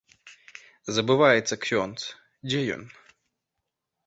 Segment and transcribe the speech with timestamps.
[0.97, 2.01] Забываецца ксёндз,
[2.51, 2.83] дзе ён.